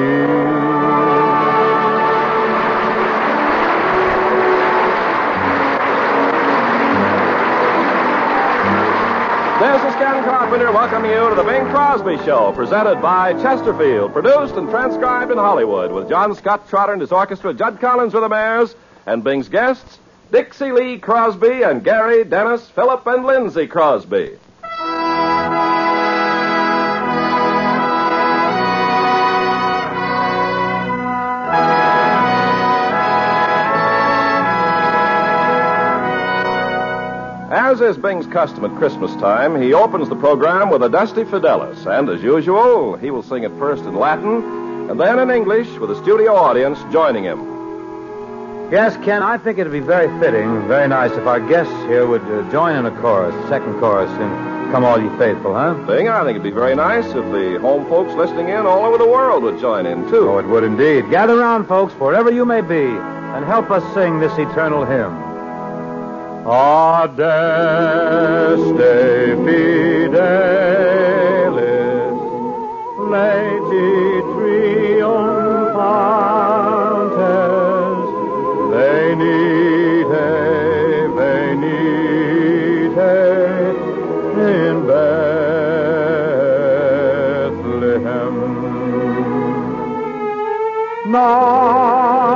[9.59, 14.55] This is Ken Carpenter welcoming you to the Bing Crosby Show, presented by Chesterfield, produced
[14.55, 18.73] and transcribed in Hollywood, with John Scott Trotter and his orchestra, Jud Conlon's Rhythmaires,
[19.05, 19.99] and Bing's guests,
[20.31, 24.37] Dixie Lee Crosby and Gary, Dennis, Philip, and Lindsay Crosby.
[37.49, 42.09] As is Bing's custom at Christmas time, he opens the program with Adeste Fidelis, and
[42.09, 46.01] as usual, he will sing it first in Latin and then in English with a
[46.01, 47.56] studio audience joining him.
[48.69, 52.21] Yes, Ken, I think it'd be very fitting, very nice if our guests here would
[52.23, 54.29] uh, join in a chorus, second chorus, in
[54.73, 55.73] Come All Ye Faithful, huh?
[55.87, 58.97] Bing, I think it'd be very nice if the home folks listening in all over
[58.97, 60.31] the world would join in, too.
[60.31, 61.09] Oh, it would indeed.
[61.09, 65.15] Gather round, folks, wherever you may be, and help us sing this eternal hymn.
[66.45, 68.57] Adeste
[69.45, 70.17] fidelis,
[72.99, 76.66] laeti triumphantes,
[87.47, 88.35] Bethlehem.
[91.11, 92.26] Natum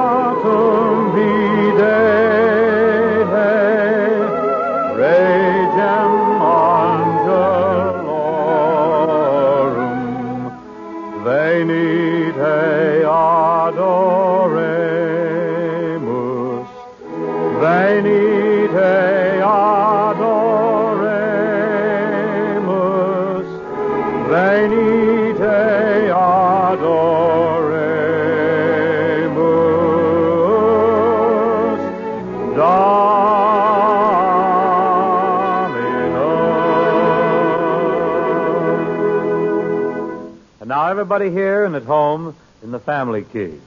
[41.11, 42.33] everybody here and at home
[42.63, 43.59] in the family key.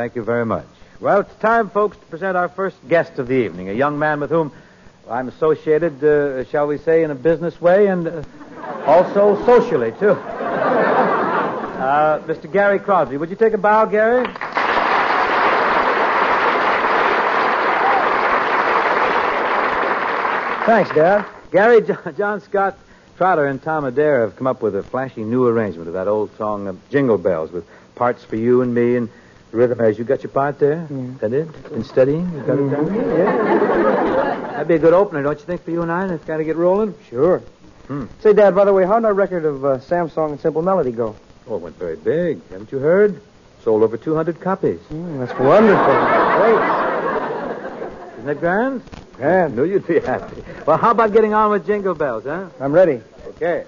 [0.00, 0.64] Thank you very much.
[0.98, 4.18] Well, it's time, folks, to present our first guest of the evening, a young man
[4.18, 4.50] with whom
[5.10, 8.22] I'm associated, uh, shall we say, in a business way and uh,
[8.86, 10.16] also socially, too.
[11.80, 12.50] Uh, Mr.
[12.50, 13.16] Gary Crosby.
[13.16, 14.26] Would you take a bow, Gary?
[20.66, 21.26] Thanks, Dad.
[21.50, 21.80] Gary,
[22.18, 22.78] John Scott
[23.16, 26.36] Trotter, and Tom Adair have come up with a flashy new arrangement of that old
[26.36, 27.64] song, Jingle Bells, with
[27.94, 29.08] parts for you and me and
[29.52, 30.86] rhythm as you got your part there.
[31.20, 31.70] That it?
[31.70, 32.30] Been studying?
[32.32, 32.94] You got it down?
[32.94, 34.50] Yeah.
[34.52, 36.06] That'd be a good opener, don't you think, for you and I?
[36.06, 36.94] Let's kind of get rolling.
[37.08, 37.42] Sure.
[38.20, 40.92] Say, Dad, by the way, how'd our record of uh, Sam's song and Simple Melody
[40.92, 41.16] go?
[41.48, 42.40] Oh, it went very big.
[42.50, 43.20] Haven't you heard?
[43.64, 44.78] Sold over 200 copies.
[44.92, 45.84] Mm, that's wonderful.
[46.38, 46.60] Great.
[48.14, 48.82] Isn't that grand?
[49.18, 50.42] Yeah, I knew you'd be happy.
[50.66, 52.48] Well, how about getting on with Jingle Bells, huh?
[52.60, 53.00] I'm ready.
[53.40, 53.64] Okay.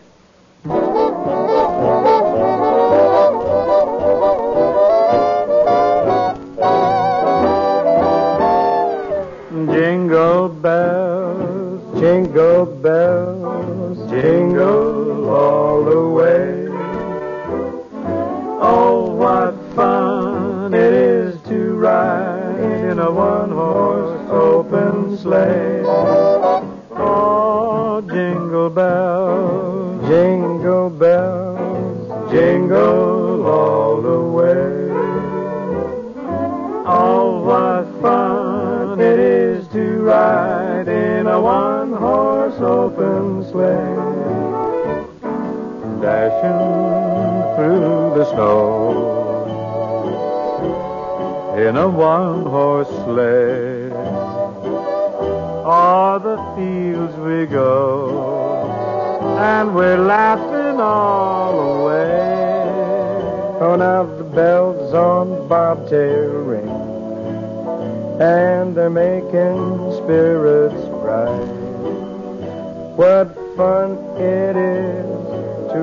[10.63, 13.42] Bells, jingle bells,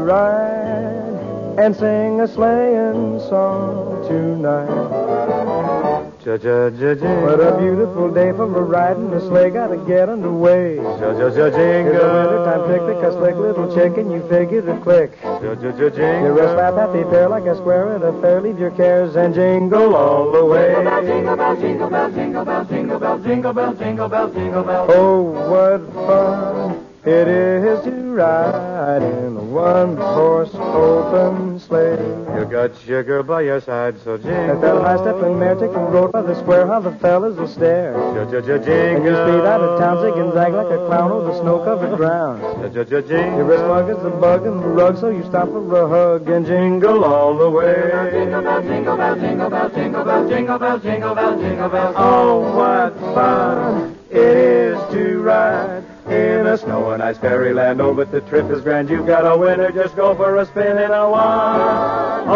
[0.09, 4.67] ride and sing a sleighing song tonight.
[6.25, 7.21] Ja-ja-ja-jingle.
[7.23, 9.11] What a beautiful day for a riding.
[9.11, 10.77] The sleigh gotta get underway.
[10.77, 11.93] Ja-ja-ja-jingle.
[11.93, 15.11] It's a wintertime picnic, a slick little chicken, you figure to click.
[15.23, 16.25] Ja-ja-ja-jingle.
[16.25, 18.41] You're a slap happy pair like a square at a fair.
[18.41, 20.73] Leave your cares and jingle all the way.
[21.05, 24.85] Jingle bell, jingle bell, jingle bell, jingle bell, jingle bell, jingle bell, jingle bell.
[24.89, 25.21] Oh,
[25.51, 31.97] what fun it is to ride in a one-horse open sleigh.
[32.37, 34.47] You got sugar by your side, so jingle.
[34.47, 37.95] That fella high stepping mare taking road by the square, how the fellas will stare.
[37.95, 42.41] And you speed out of town, zig and zag like a clown over snow-covered ground.
[42.41, 43.37] Ja-ja-ja-jingle.
[43.37, 46.29] You're as smug as a bug in the rug, so you stop for a hug
[46.29, 47.91] and jingle all the way.
[51.95, 57.81] Oh, what fun it is to ride in a snow and ice fairyland.
[57.81, 58.89] Oh, but the trip is grand.
[58.89, 59.71] You've got a winner.
[59.71, 62.27] Just go for a spin in a one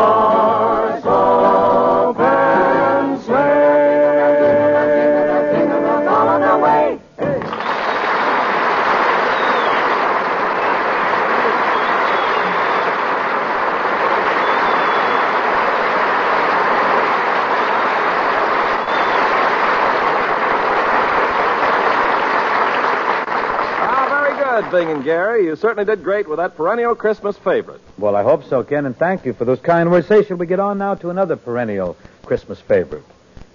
[24.73, 25.45] Bing and Gary.
[25.45, 27.79] You certainly did great with that perennial Christmas favorite.
[27.99, 30.07] Well, I hope so, Ken, and thank you for those kind words.
[30.07, 33.03] Say, shall we get on now to another perennial Christmas favorite?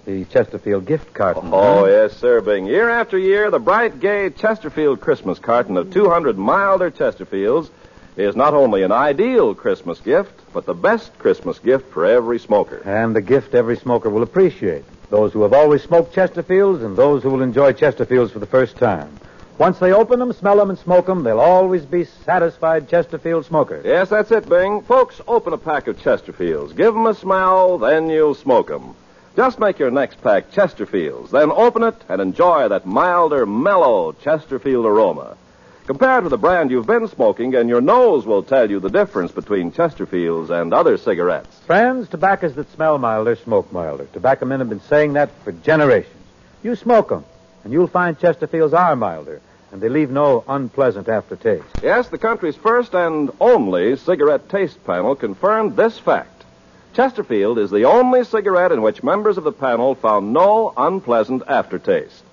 [0.05, 1.49] The Chesterfield gift carton.
[1.51, 1.85] Oh, huh?
[1.87, 2.67] yes, sir, Bing.
[2.67, 7.69] Year after year, the bright, gay Chesterfield Christmas carton of 200 milder Chesterfields
[8.15, 12.77] is not only an ideal Christmas gift, but the best Christmas gift for every smoker.
[12.85, 14.85] And the gift every smoker will appreciate.
[15.09, 18.77] Those who have always smoked Chesterfields and those who will enjoy Chesterfields for the first
[18.77, 19.19] time.
[19.59, 23.83] Once they open them, smell them, and smoke them, they'll always be satisfied Chesterfield smokers.
[23.83, 24.81] Yes, that's it, Bing.
[24.83, 26.73] Folks, open a pack of Chesterfields.
[26.73, 28.95] Give 'em a smell, then you'll smoke 'em.
[29.35, 34.85] Just make your next pack Chesterfields, then open it and enjoy that milder, mellow Chesterfield
[34.85, 35.35] aroma.
[35.87, 39.33] Compared to the brand you've been smoking, and your nose will tell you the difference
[39.33, 41.59] between Chesterfields and other cigarettes.
[41.67, 44.07] Friends, tobaccos that smell milder smoke milder.
[44.13, 46.15] Tobacco men have been saying that for generations.
[46.63, 47.25] You smoke them,
[47.65, 51.65] and you'll find Chesterfields are milder, and they leave no unpleasant aftertaste.
[51.83, 56.43] Yes, the country's first and only cigarette taste panel confirmed this fact.
[56.93, 62.23] Chesterfield is the only cigarette in which members of the panel found no unpleasant aftertaste.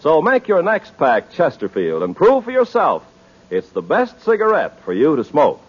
[0.00, 3.04] So make your next pack Chesterfield and prove for yourself
[3.50, 5.60] it's the best cigarette for you to smoke.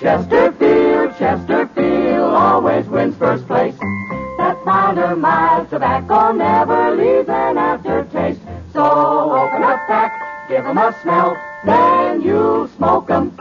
[0.00, 3.78] Chesterfield, Chesterfield always wins first place.
[4.38, 8.11] That milder, mild tobacco never leaves an aftertaste.
[8.72, 13.32] So open up pack, give 'em a smell, then you'll smoke 'em.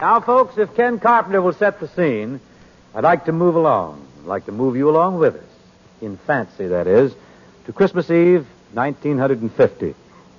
[0.00, 2.40] Now Now, folks, if Ken Carpenter will set the scene,
[2.94, 4.00] I'd like to move along.
[4.22, 5.42] I'd like to move you along with us.
[6.00, 7.14] In fancy, that is,
[7.66, 9.94] to Christmas Eve, 1950.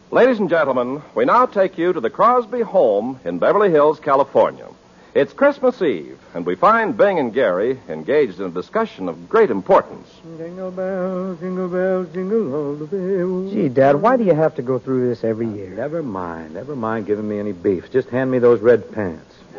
[0.09, 4.65] Ladies and gentlemen, we now take you to the Crosby home in Beverly Hills, California.
[5.13, 9.51] It's Christmas Eve, and we find Bing and Gary engaged in a discussion of great
[9.51, 10.07] importance.
[10.37, 13.51] Jingle bells, jingle bells, jingle all the bells.
[13.51, 15.71] Gee, Dad, why do you have to go through this every year?
[15.71, 16.53] Never mind.
[16.53, 17.91] Never mind giving me any beef.
[17.91, 19.35] Just hand me those red pants.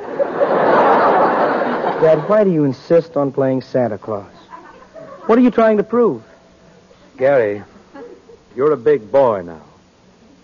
[2.00, 4.32] Dad, why do you insist on playing Santa Claus?
[5.26, 6.22] What are you trying to prove?
[7.18, 7.62] Gary,
[8.56, 9.60] you're a big boy now.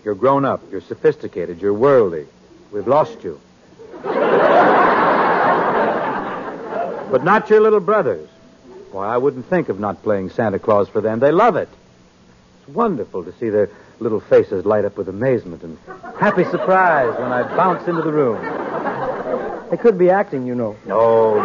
[0.05, 0.61] You're grown up.
[0.71, 1.59] You're sophisticated.
[1.59, 2.27] You're worldly.
[2.71, 3.41] We've lost you.
[7.11, 8.29] but not your little brothers.
[8.91, 11.19] Why, I wouldn't think of not playing Santa Claus for them.
[11.19, 11.69] They love it.
[12.59, 15.79] It's wonderful to see their little faces light up with amazement and
[16.19, 18.39] happy surprise when I bounce into the room.
[19.71, 20.75] They could be acting, you know.
[20.85, 21.39] No.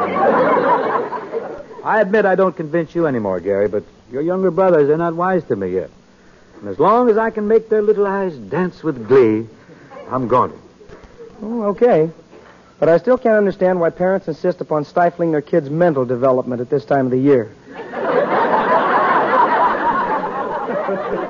[1.83, 5.45] I admit I don't convince you anymore, Gary, but your younger brothers, they're not wise
[5.45, 5.91] to me yet.
[6.61, 9.49] And as long as I can make their little eyes dance with glee,
[10.11, 10.53] I'm going.
[11.43, 12.11] Oh, okay.
[12.79, 16.69] But I still can't understand why parents insist upon stifling their kids' mental development at
[16.69, 17.51] this time of the year.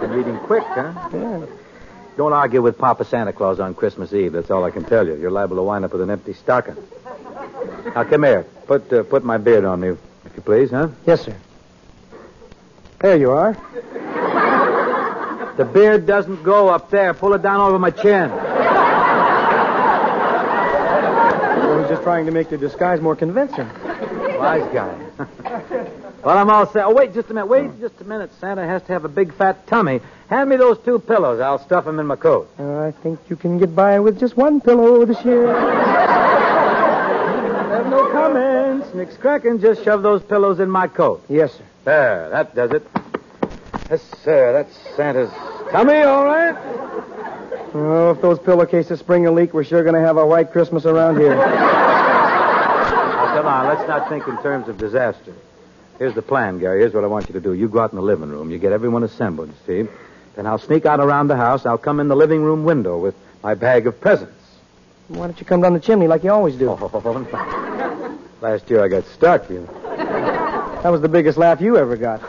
[0.01, 1.09] Been reading quick, huh?
[1.13, 1.47] Yeah.
[2.17, 4.33] Don't argue with Papa Santa Claus on Christmas Eve.
[4.33, 5.15] That's all I can tell you.
[5.17, 6.77] You're liable to wind up with an empty stocking.
[7.95, 8.45] Now, come here.
[8.67, 10.89] Put uh, put my beard on me, if you please, huh?
[11.07, 11.37] Yes, sir.
[13.01, 13.57] There you are.
[15.61, 17.13] The beard doesn't go up there.
[17.13, 18.31] Pull it down over my chin.
[18.31, 18.39] I
[21.77, 23.69] was just trying to make the disguise more convincing.
[24.39, 24.99] Wise guy.
[26.25, 26.87] well, I'm all set.
[26.87, 27.49] Oh, wait just a minute.
[27.49, 28.31] Wait just a minute.
[28.41, 30.01] Santa has to have a big fat tummy.
[30.31, 31.41] Hand me those two pillows.
[31.41, 32.49] I'll stuff them in my coat.
[32.59, 35.47] Uh, I think you can get by with just one pillow this year.
[37.69, 38.95] have no comments.
[38.95, 39.61] Nick's cracking.
[39.61, 41.23] Just shove those pillows in my coat.
[41.29, 41.65] Yes, sir.
[41.85, 42.87] There, that does it.
[43.91, 44.55] Yes, sir.
[44.55, 45.31] That's Santa's
[45.71, 46.57] tummy, all right?
[47.73, 50.85] Oh, if those pillowcases spring a leak, we're sure going to have a white Christmas
[50.85, 51.37] around here.
[51.37, 53.67] Now, come on.
[53.69, 55.33] Let's not think in terms of disaster.
[55.99, 56.81] Here's the plan, Gary.
[56.81, 57.53] Here's what I want you to do.
[57.53, 58.51] You go out in the living room.
[58.51, 59.91] You get everyone assembled, you see.
[60.35, 61.65] Then I'll sneak out around the house.
[61.67, 64.35] I'll come in the living room window with my bag of presents.
[65.09, 66.71] Why don't you come down the chimney like you always do?
[66.71, 69.73] Oh, Last year I got stuck, you know.
[70.83, 72.21] That was the biggest laugh you ever got.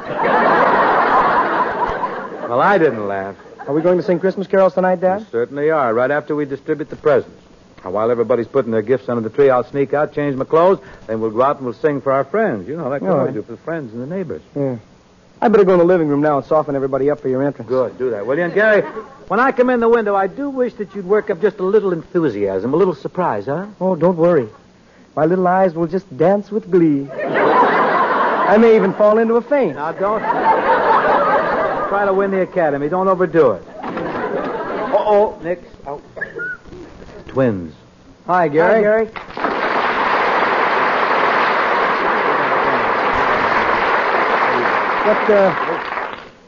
[2.52, 3.38] Well, I didn't laugh.
[3.66, 5.20] Are we going to sing Christmas carols tonight, Dad?
[5.20, 7.34] We Certainly are, right after we distribute the presents.
[7.82, 10.80] Now, while everybody's putting their gifts under the tree, I'll sneak out, change my clothes,
[11.08, 12.68] then we'll go out and we'll sing for our friends.
[12.68, 13.34] You know, like we All right.
[13.34, 14.42] do for the friends and the neighbors.
[14.54, 14.80] Yeah.
[15.40, 17.70] I better go in the living room now and soften everybody up for your entrance.
[17.70, 18.44] Good, do that, will you?
[18.44, 18.82] And Gary,
[19.30, 21.64] when I come in the window, I do wish that you'd work up just a
[21.64, 23.68] little enthusiasm, a little surprise, huh?
[23.80, 24.50] Oh, don't worry.
[25.16, 27.10] My little eyes will just dance with glee.
[27.12, 29.76] I may even fall into a faint.
[29.76, 30.22] Now, don't
[31.92, 32.88] try to win the academy.
[32.88, 33.64] Don't overdo it.
[35.44, 35.62] Nick.
[35.86, 36.02] Oh.
[37.28, 37.74] Twins.
[38.28, 38.76] Hi, Gary.
[38.76, 39.06] Hi, Gary.
[45.06, 45.54] What, uh,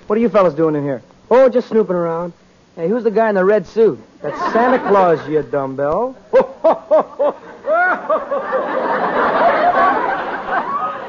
[0.08, 1.02] what are you fellas doing in here?
[1.30, 2.32] Oh, just snooping around.
[2.78, 4.00] Hey, who's the guy in the red suit?
[4.22, 6.14] That's Santa Claus, you dumbbell.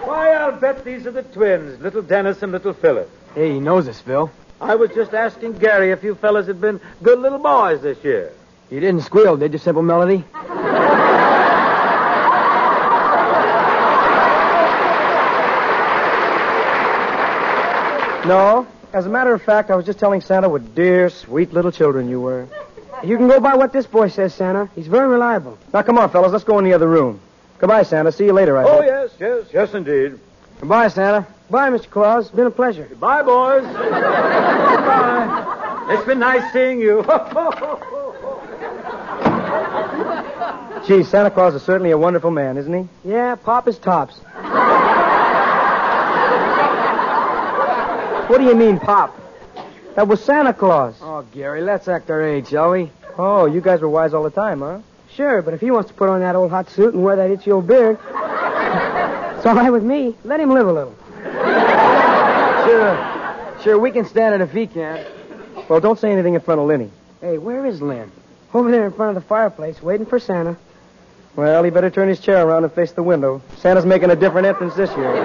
[0.02, 3.08] Why, I'll bet these are the twins, little Dennis and little Philip.
[3.34, 4.30] Hey, he knows us, Phil.
[4.60, 8.32] I was just asking Gary if you fellas had been good little boys this year.
[8.70, 10.24] You didn't squeal, did you, Simple Melody?
[18.26, 18.66] No.
[18.92, 22.08] As a matter of fact, I was just telling Santa what dear, sweet little children
[22.08, 22.46] you were.
[23.02, 24.70] You can go by what this boy says, Santa.
[24.74, 25.58] He's very reliable.
[25.72, 26.32] Now, come on, fellas.
[26.32, 27.20] Let's go in the other room.
[27.58, 28.12] Goodbye, Santa.
[28.12, 28.70] See you later, I hope.
[28.70, 28.86] Oh, hope.
[28.86, 30.18] yes, yes, yes, indeed.
[30.60, 31.26] Goodbye, Santa.
[31.54, 31.88] Bye, Mr.
[31.88, 32.28] Claus.
[32.30, 32.86] Been a pleasure.
[32.88, 33.62] Goodbye, boys.
[33.62, 33.86] Goodbye.
[35.90, 36.96] It's been nice seeing you.
[40.84, 42.88] Gee, Santa Claus is certainly a wonderful man, isn't he?
[43.08, 44.16] Yeah, pop is tops.
[48.28, 49.16] What do you mean, Pop?
[49.94, 50.96] That was Santa Claus.
[51.02, 52.90] Oh, Gary, let's act our age, shall we?
[53.16, 54.80] Oh, you guys were wise all the time, huh?
[55.14, 57.30] Sure, but if he wants to put on that old hot suit and wear that
[57.30, 57.96] itchy old beard,
[59.36, 60.16] it's all right with me.
[60.24, 60.96] Let him live a little.
[62.74, 63.56] Sure.
[63.62, 65.06] Sure, we can stand it if he can't.
[65.68, 66.90] Well, don't say anything in front of Lenny.
[67.20, 68.10] Hey, where is Lynn?
[68.52, 70.56] Over there in front of the fireplace, waiting for Santa.
[71.36, 73.40] Well, he better turn his chair around and face the window.
[73.58, 75.24] Santa's making a different entrance this year.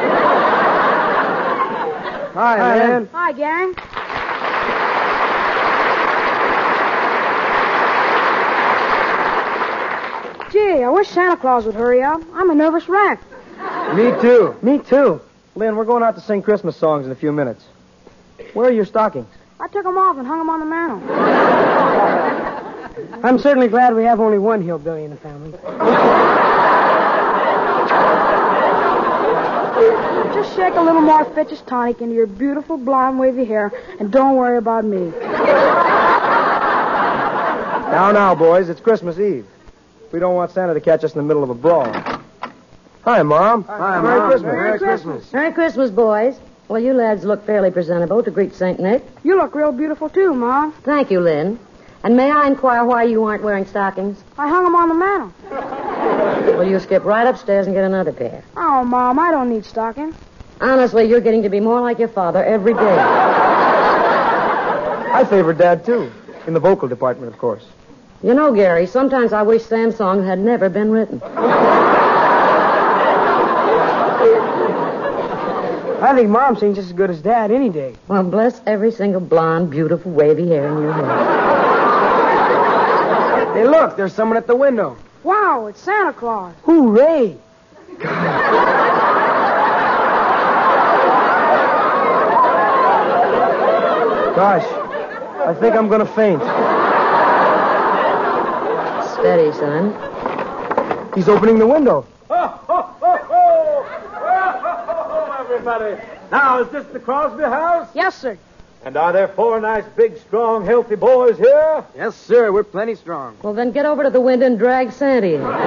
[2.33, 2.89] Hi, Hi, man.
[2.89, 3.09] Lynn.
[3.13, 3.73] Hi, gang.
[10.51, 12.21] Gee, I wish Santa Claus would hurry up.
[12.33, 13.19] I'm a nervous wreck.
[13.95, 14.55] Me too.
[14.61, 15.19] Me too.
[15.59, 17.65] Lynn, we're going out to sing Christmas songs in a few minutes.
[18.53, 19.27] Where are your stockings?
[19.59, 21.01] I took them off and hung them on the mantel.
[23.25, 25.51] I'm certainly glad we have only one hillbilly in the family.
[30.33, 34.37] Just shake a little more Fitch's tonic into your beautiful blonde wavy hair, and don't
[34.37, 35.11] worry about me.
[37.89, 39.45] Now, now, boys, it's Christmas Eve.
[40.13, 42.18] We don't want Santa to catch us in the middle of a brawl.
[43.03, 43.63] Hi, Mom.
[43.63, 44.29] Hi, Merry Mom.
[44.29, 44.53] Christmas.
[44.53, 45.33] Merry Christmas.
[45.33, 46.39] Merry Christmas, boys.
[46.67, 48.79] Well, you lads look fairly presentable to greet St.
[48.79, 49.03] Nick.
[49.23, 50.71] You look real beautiful, too, Mom.
[50.83, 51.57] Thank you, Lynn.
[52.03, 54.23] And may I inquire why you aren't wearing stockings?
[54.37, 55.31] I hung 'em on the mantel.
[56.57, 58.43] Well, you skip right upstairs and get another pair.
[58.55, 60.15] Oh, Mom, I don't need stockings.
[60.61, 62.97] Honestly, you're getting to be more like your father every day.
[65.11, 66.11] I favor Dad, too.
[66.47, 67.65] In the vocal department, of course.
[68.21, 71.21] You know, Gary, sometimes I wish Sam's song had never been written.
[76.01, 77.93] I think Mom sings just as good as Dad any day.
[78.07, 81.57] Well, bless every single blonde, beautiful, wavy hair in your head.
[83.53, 84.95] Hey, look, there's someone at the window.
[85.23, 86.55] Wow, it's Santa Claus.
[86.63, 87.37] Hooray!
[94.35, 94.63] Gosh,
[95.45, 96.41] I think I'm going to faint.
[99.11, 99.93] Steady, son.
[101.13, 102.05] He's opening the window.
[102.29, 102.58] Oh.
[105.59, 106.01] Everybody.
[106.31, 107.89] Now, is this the Crosby house?
[107.93, 108.37] Yes, sir.
[108.85, 111.83] And are there four nice, big, strong, healthy boys here?
[111.97, 112.53] Yes, sir.
[112.53, 113.35] We're plenty strong.
[113.41, 115.41] Well, then get over to the window and drag Sandy in.
[115.43, 115.57] well,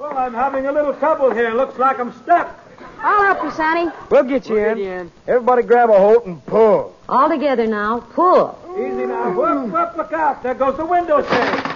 [0.00, 1.50] I'm having a little trouble here.
[1.50, 2.60] Looks like I'm stuck.
[3.00, 3.92] I'll help you, Sandy.
[4.10, 5.10] We'll get you in.
[5.26, 6.94] Everybody grab a hold and pull.
[7.08, 7.98] All together now.
[8.00, 8.56] Pull.
[8.78, 9.32] Easy now.
[9.32, 10.44] Whoop, whoop, look out.
[10.44, 11.73] There goes the window shade.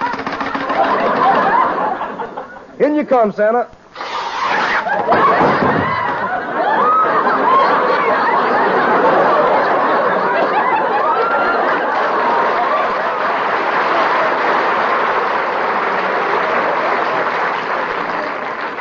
[2.81, 3.69] In you come, Santa.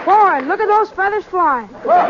[0.05, 1.69] Boy, look at those feathers flying.
[1.83, 2.07] Well,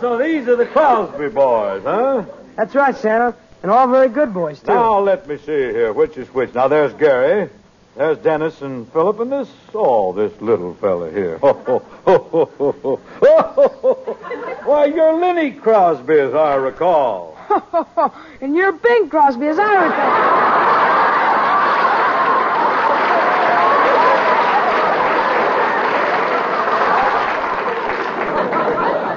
[0.00, 2.24] so these are the Crosby boys, huh?
[2.56, 3.34] That's right, Santa.
[3.62, 4.68] And all very good boys, too.
[4.68, 5.92] Now, let me see here.
[5.92, 6.54] Which is which?
[6.54, 7.50] Now, there's Gary.
[7.96, 11.38] There's Dennis and Philip, and this, oh, this little fella here.
[11.38, 13.00] Ho, ho, ho, ho, ho, ho.
[13.22, 14.18] Oh, ho, ho, ho.
[14.64, 17.38] Why, you're Lenny Crosby, as I recall.
[18.42, 20.76] and you're Bing Crosby, as I recall.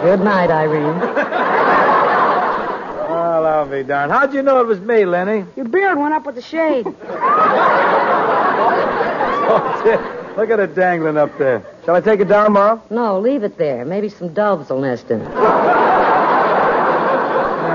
[0.02, 1.29] Good night, Irene.
[3.70, 4.12] I'll be darned.
[4.12, 5.46] How'd you know it was me, Lenny?
[5.56, 6.88] Your beard went up with the shade.
[9.52, 11.64] Oh, Look at it dangling up there.
[11.84, 12.84] Shall I take it down, Mom?
[12.92, 13.84] No, leave it there.
[13.84, 15.28] Maybe some doves will nest in it.
[15.28, 15.34] Man,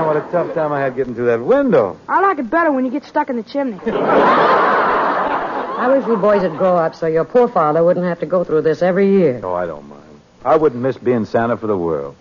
[0.07, 1.99] what a tough time I had getting through that window.
[2.07, 3.77] I like it better when you get stuck in the chimney.
[3.85, 8.45] I wish you boys would grow up so your poor father wouldn't have to go
[8.45, 9.41] through this every year.
[9.43, 10.21] Oh, I don't mind.
[10.45, 12.15] I wouldn't miss being Santa for the world.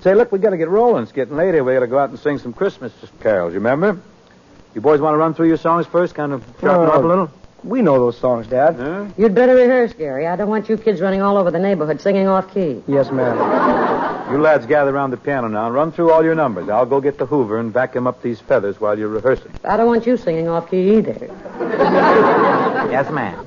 [0.00, 1.02] Say, look, we got to get rolling.
[1.02, 1.64] It's getting late here.
[1.64, 3.52] We got to go out and sing some Christmas carols.
[3.52, 4.00] You remember?
[4.74, 6.92] You boys want to run through your songs first, kind of sharpen Oh.
[6.92, 7.30] up a little?
[7.64, 8.76] We know those songs, Dad.
[8.76, 9.06] Huh?
[9.16, 10.28] You'd better rehearse, Gary.
[10.28, 12.80] I don't want you kids running all over the neighborhood singing off key.
[12.86, 13.36] Yes, ma'am.
[14.30, 16.68] You lads gather around the piano now and run through all your numbers.
[16.68, 19.50] I'll go get the Hoover and vacuum up these feathers while you're rehearsing.
[19.64, 21.16] I don't want you singing off key either.
[22.88, 23.44] Yes, ma'am.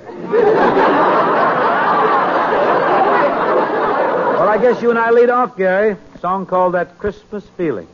[3.22, 5.96] Well, I guess you and I lead off, Gary.
[6.22, 7.88] Song called That Christmas Feeling.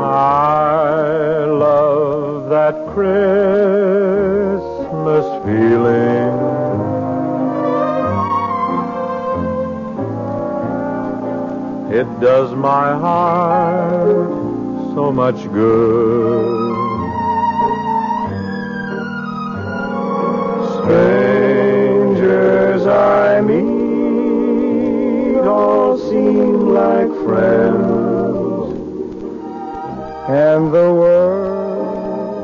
[0.00, 3.24] I love that Christmas
[5.44, 6.34] feeling.
[11.94, 14.28] It does my heart
[14.96, 16.87] so much good.
[26.78, 28.72] Like friends,
[30.28, 32.40] And the world's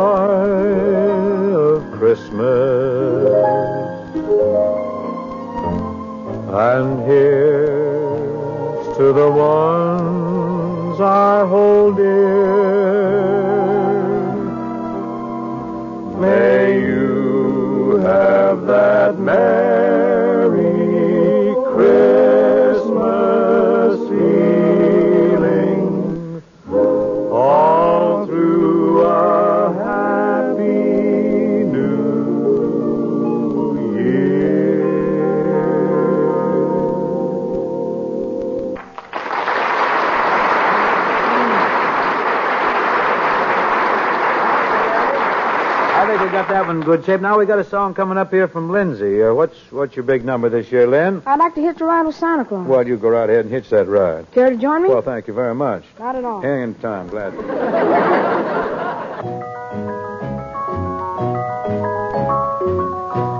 [47.05, 47.21] good shape.
[47.21, 49.23] Now we got a song coming up here from Lindsay.
[49.23, 51.23] Uh, what's what's your big number this year, Lynn?
[51.27, 52.67] I'd like to hitch a ride with Santa Claus.
[52.67, 54.31] Well, you go right ahead and hitch that ride.
[54.33, 54.89] Care to join me?
[54.89, 55.85] Well, thank you very much.
[55.99, 56.41] Not at all.
[56.41, 57.33] Hang in time, glad.
[57.33, 57.41] to.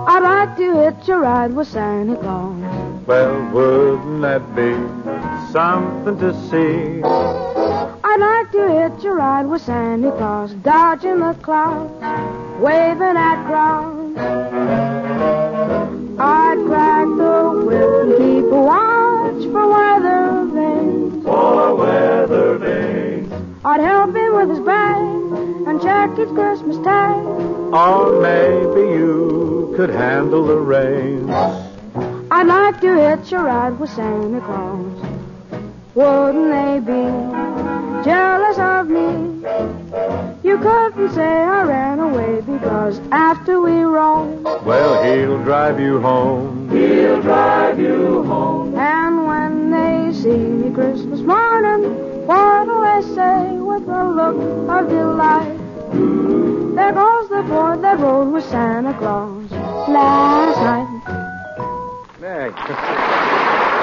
[0.07, 3.07] I'd like to hitch a ride with Santa Claus.
[3.07, 4.73] Well, wouldn't that be
[5.53, 7.54] something to see?
[8.15, 11.91] I'd like to hitch a ride with Santa Claus, dodging the clouds,
[12.61, 14.17] waving at crowds.
[16.21, 21.25] I'd crack the whip and keep a watch for weather vanes.
[21.25, 23.33] For weather vanes.
[23.65, 27.17] I'd help him with his bag and check his Christmas tag.
[27.17, 31.29] Or maybe you could handle the reins.
[32.31, 35.05] I'd like to hitch a ride with Santa Claus.
[35.97, 37.54] Wouldn't they be
[38.05, 39.41] jealous of me?
[40.43, 46.69] You couldn't say I ran away because after we roamed, Well, he'll drive you home.
[46.71, 48.75] He'll drive you home.
[48.77, 54.37] and when they see me Christmas morning, what'll they say with a look
[54.71, 55.59] of delight?
[56.77, 59.51] There goes the boy that rode with Santa Claus
[59.89, 60.91] last night.
[62.21, 63.74] Hey.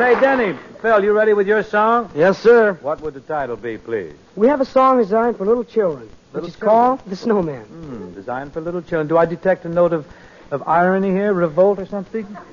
[0.00, 2.10] Say, Denny, Phil, you ready with your song?
[2.14, 2.72] Yes, sir.
[2.80, 4.14] What would the title be, please?
[4.34, 6.70] We have a song designed for little children, Little which is children.
[6.70, 7.64] called The Snowman.
[7.64, 9.08] Hmm, designed for little children.
[9.08, 10.06] Do I detect a note of,
[10.50, 12.26] of irony here, revolt or something?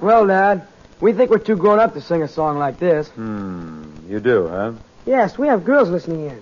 [0.00, 0.66] Well, Dad,
[1.00, 3.08] we think we're too grown up to sing a song like this.
[3.08, 4.72] Hmm, you do, huh?
[5.04, 6.40] Yes, we have girls listening in.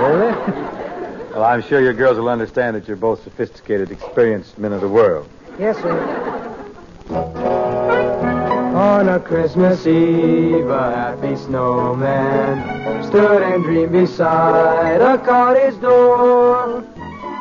[0.00, 0.32] Really?
[1.30, 4.88] Well, I'm sure your girls will understand that you're both sophisticated, experienced men of the
[4.88, 5.28] world.
[5.58, 6.39] Yes, sir.
[7.12, 16.84] On a Christmas Eve, a happy snowman stood and dreamed beside a cottage door.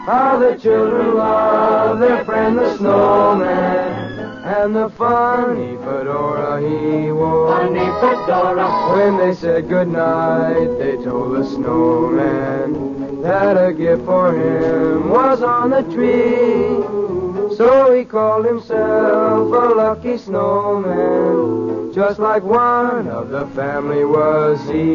[0.05, 4.09] How the children loved their friend the snowman
[4.43, 7.55] and the funny fedora he wore.
[7.55, 8.95] Funny fedora.
[8.97, 15.69] When they said goodnight, they told the snowman that a gift for him was on
[15.69, 17.18] the tree.
[17.59, 24.93] So he called himself a lucky snowman, just like one of the family was he.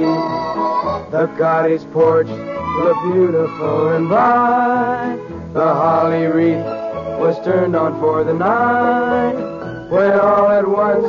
[1.11, 5.18] The cottage porch looked beautiful and bright.
[5.53, 6.64] The holly wreath
[7.20, 9.35] was turned on for the night.
[9.90, 11.05] When all at once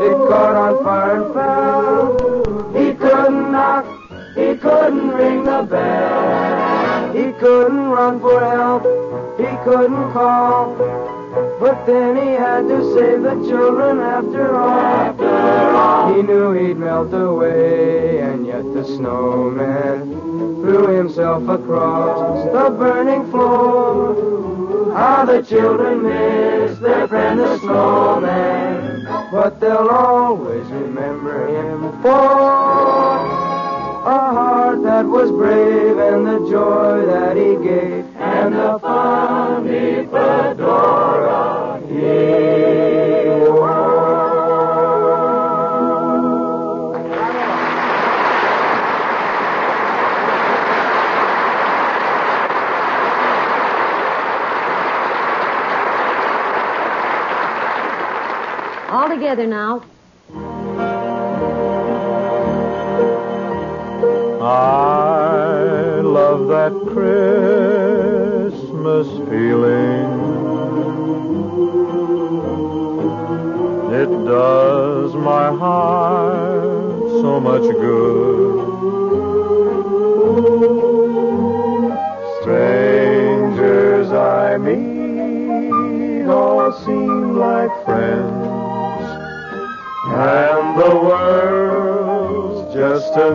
[0.00, 2.72] it caught on fire and fell.
[2.74, 3.86] He couldn't knock,
[4.34, 7.12] he couldn't ring the bell.
[7.14, 9.05] He couldn't run for help,
[9.36, 10.74] he couldn't call.
[11.60, 14.78] But then he had to save the children after all.
[14.78, 16.14] After all.
[16.14, 20.14] He knew he'd melt away, and yet the snowman
[20.62, 24.94] threw himself across the burning floor.
[24.94, 33.36] How the children miss their friend the snowman, but they'll always remember him for
[34.06, 38.05] a heart that was brave and the joy that he gave
[38.52, 38.86] and.
[58.88, 59.82] All together now.
[64.40, 66.72] I love that
[69.46, 70.10] feeling.
[74.02, 78.56] It does my heart so much good.
[82.40, 88.46] Strangers I meet all seem like friends.
[90.08, 93.28] And the world's just a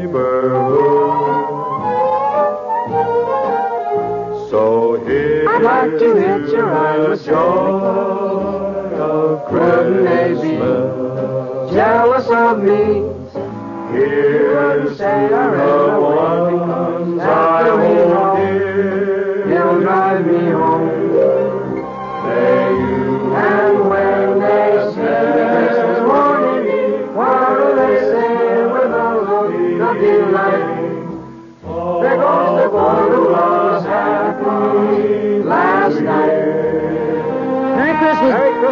[0.00, 0.83] neighborhood.
[5.90, 7.74] The joy
[9.00, 10.52] of Christmas.
[11.72, 13.12] Jealous of me.
[13.92, 19.48] Here to say the ones I hold dear.
[19.48, 20.86] He'll drive me home.
[22.26, 22.83] May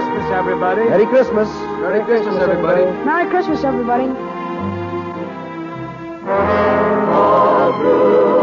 [0.02, 0.28] Christmas.
[0.28, 0.84] Merry Christmas, everybody.
[0.88, 1.48] Merry Christmas.
[1.80, 2.84] Merry Christmas, everybody.
[3.04, 3.64] Merry Christmas,
[8.04, 8.41] everybody.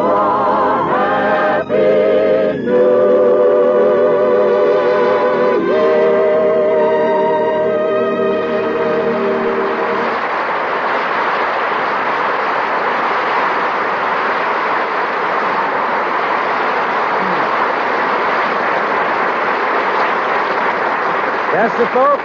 [21.87, 22.23] Folks.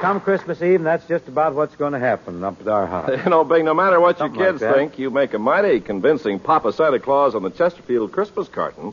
[0.00, 3.10] Come Christmas Eve, and that's just about what's going to happen up at our house.
[3.24, 4.74] You know, Bing, no matter what Something your kids that.
[4.74, 8.92] think, you make a mighty convincing Papa Santa Claus on the Chesterfield Christmas carton.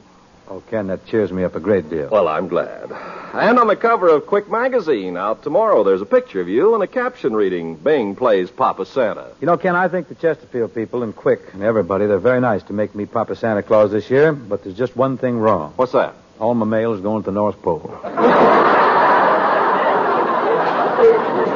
[0.49, 2.09] Oh, Ken, that cheers me up a great deal.
[2.09, 2.91] Well, I'm glad.
[3.33, 6.83] And on the cover of Quick Magazine out tomorrow, there's a picture of you and
[6.83, 9.31] a caption reading, Bing plays Papa Santa.
[9.41, 12.63] You know, Ken, I think the Chesterfield people and Quick and everybody, they're very nice
[12.63, 15.73] to make me Papa Santa Claus this year, but there's just one thing wrong.
[15.75, 16.15] What's that?
[16.39, 17.89] All my mail is going to the North Pole.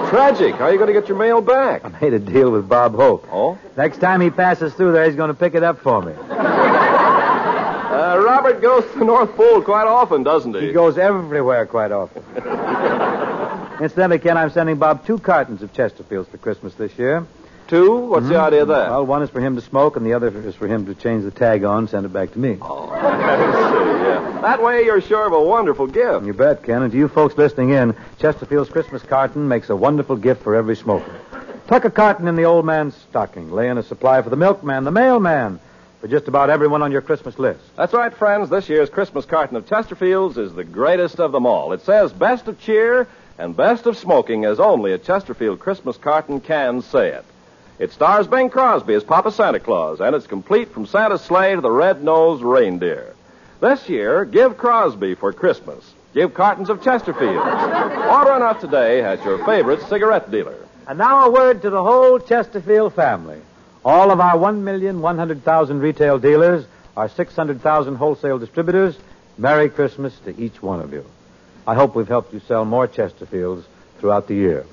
[0.10, 0.56] Tragic.
[0.56, 1.84] How are you going to get your mail back?
[1.84, 3.28] I made a deal with Bob Hope.
[3.32, 3.58] Oh?
[3.76, 6.14] Next time he passes through there, he's going to pick it up for me.
[6.14, 10.68] Uh, Robert goes to the North Pole quite often, doesn't he?
[10.68, 12.24] He goes everywhere quite often.
[13.84, 17.26] Incidentally, Ken, I'm sending Bob two cartons of Chesterfields for Christmas this year.
[17.68, 17.98] Two?
[17.98, 18.90] What's the idea of that?
[18.90, 21.26] Well, one is for him to smoke, and the other is for him to change
[21.26, 22.58] the tag on and send it back to me.
[22.62, 23.97] Oh, I see, yeah.
[24.48, 26.26] That way you're sure of a wonderful gift.
[26.26, 26.82] You bet, Ken.
[26.82, 30.78] And to you folks listening in, Chesterfield's Christmas carton makes a wonderful gift for every
[30.78, 31.20] smoker.
[31.68, 33.52] Tuck a carton in the old man's stocking.
[33.52, 35.60] Lay in a supply for the milkman, the mailman,
[36.00, 37.60] for just about everyone on your Christmas list.
[37.76, 38.50] That's right, friends.
[38.50, 41.74] This year's Christmas carton of Chesterfield's is the greatest of them all.
[41.74, 43.06] It says best of cheer
[43.38, 47.26] and best of smoking as only a Chesterfield Christmas carton can say it.
[47.80, 51.60] It stars Bing Crosby as Papa Santa Claus, and it's complete from Santa's sleigh to
[51.60, 53.14] the red-nosed reindeer.
[53.60, 55.94] This year, give Crosby for Christmas.
[56.14, 58.08] Give cartons of Chesterfields.
[58.08, 60.56] Order enough today at your favorite cigarette dealer.
[60.88, 63.42] And now a word to the whole Chesterfield family.
[63.84, 66.66] All of our 1,100,000 retail dealers,
[66.96, 68.96] our 600,000 wholesale distributors,
[69.40, 71.04] Merry Christmas to each one of you.
[71.66, 73.64] I hope we've helped you sell more Chesterfields
[74.00, 74.66] throughout the year.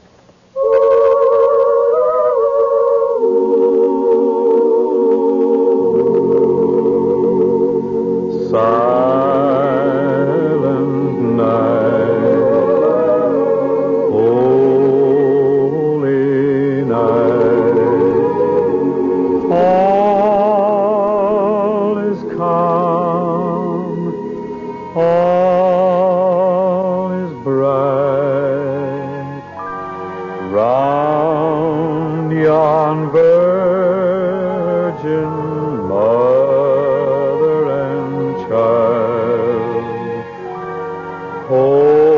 [41.50, 42.13] 哦。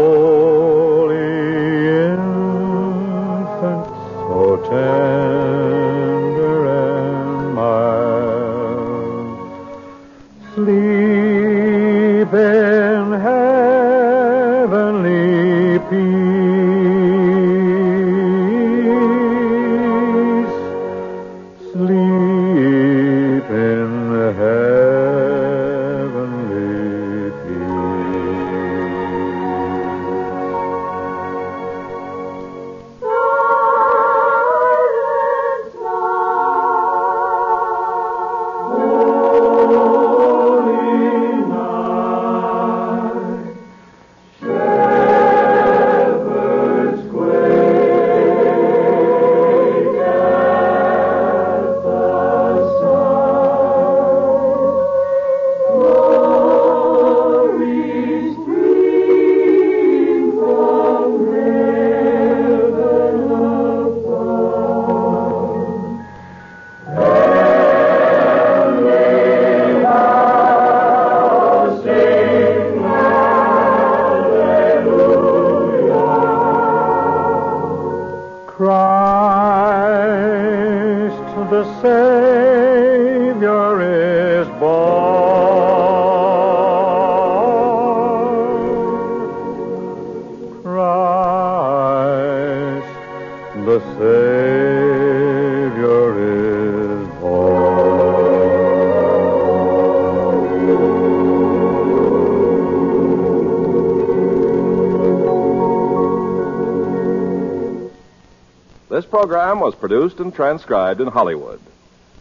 [109.66, 111.60] Was produced and transcribed in Hollywood.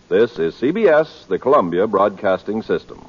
[0.09, 3.05] This is CBS, the Columbia Broadcasting System.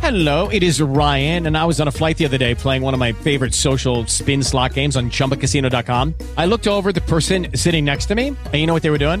[0.00, 2.92] Hello, it is Ryan, and I was on a flight the other day playing one
[2.92, 6.14] of my favorite social spin slot games on chumbacasino.com.
[6.36, 8.98] I looked over the person sitting next to me, and you know what they were
[8.98, 9.20] doing?